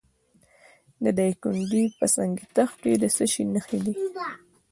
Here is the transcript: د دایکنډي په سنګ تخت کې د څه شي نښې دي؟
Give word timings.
د 1.03 1.05
دایکنډي 1.17 1.83
په 1.97 2.05
سنګ 2.15 2.35
تخت 2.55 2.75
کې 2.83 2.93
د 3.01 3.05
څه 3.15 3.25
شي 3.31 3.43
نښې 3.53 3.79
دي؟ 3.85 3.93